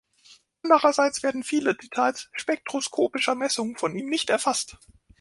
[0.63, 4.79] Andererseits werden viele Details spektroskopischer Messungen von ihm nicht erfasst.